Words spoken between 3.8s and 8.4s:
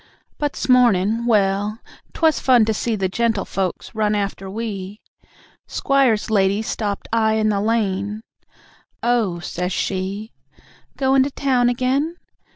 run after we. Squire's lady stopped I in the lane,